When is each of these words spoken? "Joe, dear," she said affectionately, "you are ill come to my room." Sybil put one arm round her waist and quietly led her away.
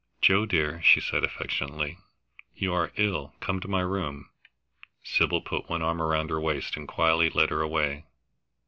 "Joe, 0.19 0.47
dear," 0.47 0.81
she 0.81 0.99
said 0.99 1.23
affectionately, 1.23 1.99
"you 2.55 2.73
are 2.73 2.91
ill 2.95 3.35
come 3.39 3.59
to 3.59 3.67
my 3.67 3.81
room." 3.81 4.31
Sybil 5.03 5.41
put 5.41 5.69
one 5.69 5.83
arm 5.83 6.01
round 6.01 6.31
her 6.31 6.41
waist 6.41 6.75
and 6.75 6.87
quietly 6.87 7.29
led 7.29 7.51
her 7.51 7.61
away. 7.61 8.05